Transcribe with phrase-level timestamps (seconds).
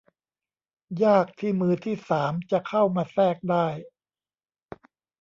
[1.03, 3.67] ยากที่มือที่สามจะเข้ามาแทรกได้